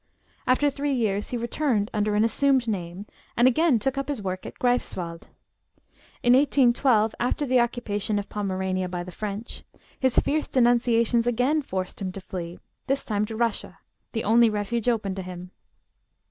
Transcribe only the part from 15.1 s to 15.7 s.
to him.